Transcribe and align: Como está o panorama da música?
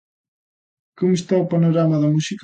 Como 0.97 1.13
está 1.19 1.33
o 1.43 1.49
panorama 1.53 1.97
da 2.03 2.11
música? 2.15 2.39